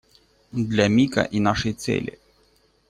Для 0.51 0.87
Мика 0.89 1.21
и 1.21 1.39
нашей 1.39 1.73
цели. 1.73 2.17